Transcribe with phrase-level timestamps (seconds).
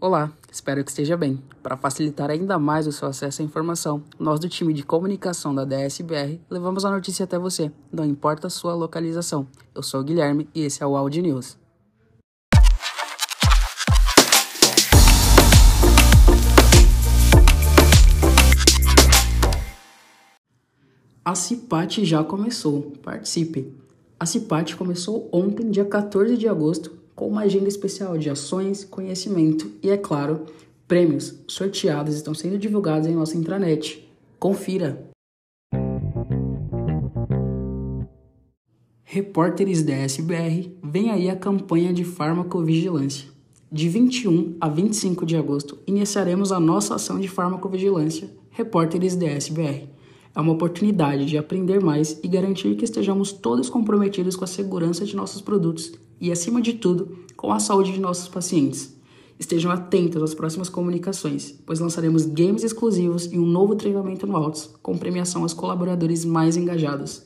[0.00, 1.42] Olá, espero que esteja bem.
[1.60, 5.64] Para facilitar ainda mais o seu acesso à informação, nós do time de comunicação da
[5.64, 9.48] DSBR levamos a notícia até você, não importa a sua localização.
[9.74, 11.58] Eu sou o Guilherme e esse é o Audi News.
[21.24, 23.76] A CIPAT já começou, participe!
[24.20, 29.68] A CIPAT começou ontem, dia 14 de agosto, com uma agenda especial de ações, conhecimento
[29.82, 30.46] e, é claro,
[30.86, 34.08] prêmios sorteados estão sendo divulgados em nossa intranet.
[34.38, 35.04] Confira!
[39.02, 43.26] Repórteres da SBR, vem aí a campanha de farmacovigilância.
[43.70, 49.88] De 21 a 25 de agosto, iniciaremos a nossa ação de farmacovigilância Repórteres da SBR.
[50.36, 55.04] É uma oportunidade de aprender mais e garantir que estejamos todos comprometidos com a segurança
[55.04, 58.96] de nossos produtos e, acima de tudo, com a saúde de nossos pacientes.
[59.38, 64.68] Estejam atentos às próximas comunicações, pois lançaremos games exclusivos e um novo treinamento no Altos,
[64.82, 67.22] com premiação aos colaboradores mais engajados.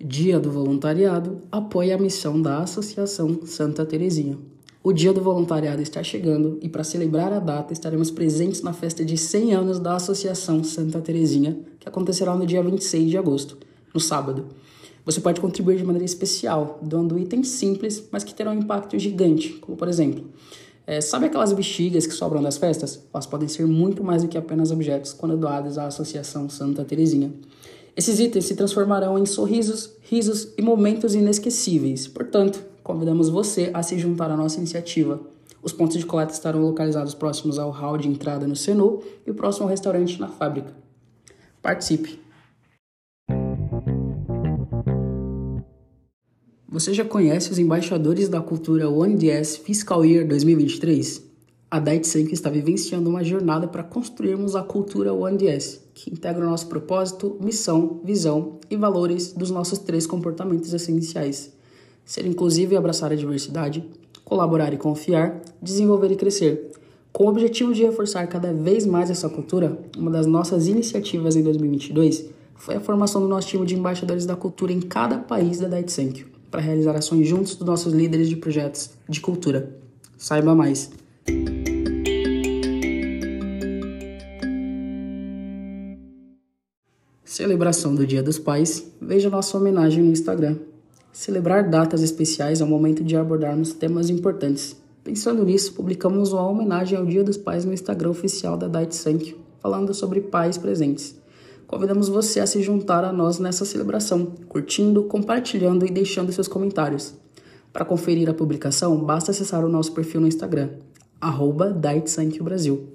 [0.00, 4.38] Dia do Voluntariado apoia a missão da Associação Santa Terezinha.
[4.86, 9.04] O Dia do Voluntariado está chegando e, para celebrar a data, estaremos presentes na festa
[9.04, 13.58] de 100 anos da Associação Santa Terezinha, que acontecerá no dia 26 de agosto,
[13.92, 14.46] no sábado.
[15.04, 19.54] Você pode contribuir de maneira especial, doando itens simples, mas que terão um impacto gigante,
[19.54, 20.24] como por exemplo,
[20.86, 23.02] é, sabe aquelas bexigas que sobram das festas?
[23.12, 27.32] Elas podem ser muito mais do que apenas objetos quando doadas à Associação Santa Terezinha.
[27.96, 32.06] Esses itens se transformarão em sorrisos, risos e momentos inesquecíveis.
[32.06, 35.20] Portanto, convidamos você a se juntar à nossa iniciativa.
[35.60, 39.34] Os pontos de coleta estarão localizados próximos ao hall de entrada no Senu e o
[39.34, 40.72] próximo ao restaurante na fábrica.
[41.60, 42.20] Participe!
[46.68, 51.24] Você já conhece os embaixadores da cultura OneDS Fiscal Year 2023?
[51.68, 56.68] A Daitsenko está vivenciando uma jornada para construirmos a cultura OneDS, que integra o nosso
[56.68, 61.55] propósito, missão, visão e valores dos nossos três comportamentos essenciais:
[62.06, 63.84] ser inclusivo e abraçar a diversidade,
[64.24, 66.70] colaborar e confiar, desenvolver e crescer.
[67.12, 71.42] Com o objetivo de reforçar cada vez mais essa cultura, uma das nossas iniciativas em
[71.42, 75.66] 2022 foi a formação do nosso time de embaixadores da cultura em cada país da
[75.66, 79.76] Daitsenkyo, para realizar ações juntos dos nossos líderes de projetos de cultura.
[80.16, 80.90] Saiba mais!
[87.24, 90.56] Celebração do Dia dos Pais, veja nossa homenagem no Instagram.
[91.16, 94.76] Celebrar datas especiais é o momento de abordarmos temas importantes.
[95.02, 99.38] Pensando nisso, publicamos uma homenagem ao Dia dos Pais no Instagram oficial da Dait Sankyo,
[99.58, 101.16] falando sobre pais presentes.
[101.66, 107.14] Convidamos você a se juntar a nós nessa celebração, curtindo, compartilhando e deixando seus comentários.
[107.72, 110.68] Para conferir a publicação, basta acessar o nosso perfil no Instagram,
[111.18, 111.74] arroba
[112.42, 112.92] Brasil.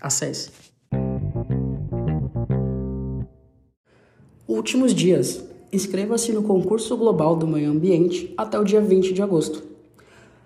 [0.00, 0.50] Acesse.
[4.48, 5.44] Últimos dias.
[5.72, 9.62] Inscreva-se no concurso global do meio ambiente até o dia 20 de agosto.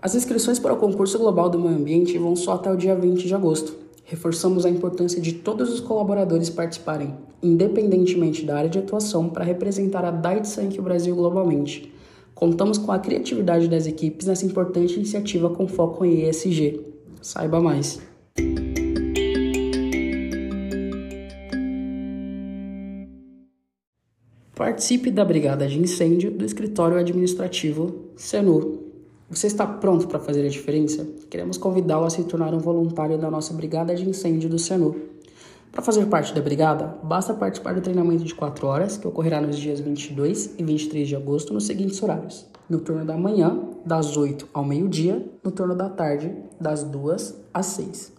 [0.00, 3.26] As inscrições para o concurso global do meio ambiente vão só até o dia 20
[3.26, 3.74] de agosto.
[4.04, 10.04] Reforçamos a importância de todos os colaboradores participarem, independentemente da área de atuação, para representar
[10.04, 11.92] a Daitsank Brasil globalmente.
[12.34, 16.80] Contamos com a criatividade das equipes nessa importante iniciativa com foco em ESG.
[17.20, 17.98] Saiba mais.
[24.56, 28.78] Participe da Brigada de Incêndio do Escritório Administrativo Senur.
[29.28, 31.06] Você está pronto para fazer a diferença?
[31.28, 34.96] Queremos convidá-lo a se tornar um voluntário da nossa Brigada de Incêndio do Senur.
[35.70, 39.58] Para fazer parte da brigada, basta participar do treinamento de 4 horas, que ocorrerá nos
[39.58, 44.48] dias 22 e 23 de agosto, nos seguintes horários: no turno da manhã, das 8
[44.54, 48.10] ao meio-dia, no turno da tarde, das 2 às 6.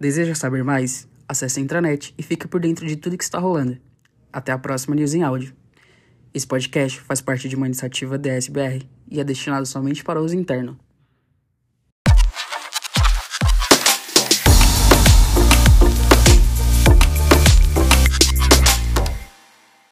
[0.00, 1.06] Deseja saber mais?
[1.28, 3.78] Acesse a intranet e fique por dentro de tudo que está rolando.
[4.32, 5.54] Até a próxima News em Áudio.
[6.34, 10.76] Esse podcast faz parte de uma iniciativa DSBR e é destinado somente para uso interno.